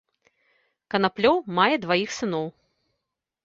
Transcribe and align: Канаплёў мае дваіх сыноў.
Канаплёў 0.93 1.37
мае 1.59 1.69
дваіх 1.85 2.19
сыноў. 2.19 2.45